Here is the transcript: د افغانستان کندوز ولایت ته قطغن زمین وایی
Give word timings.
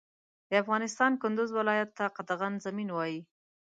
د 0.49 0.51
افغانستان 0.63 1.11
کندوز 1.21 1.49
ولایت 1.59 1.89
ته 1.97 2.05
قطغن 2.17 2.53
زمین 2.65 2.89
وایی 2.93 3.19